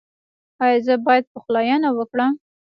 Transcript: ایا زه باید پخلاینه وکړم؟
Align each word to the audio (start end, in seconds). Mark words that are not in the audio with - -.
ایا 0.63 0.77
زه 0.85 0.93
باید 1.05 1.25
پخلاینه 1.33 1.89
وکړم؟ 1.93 2.33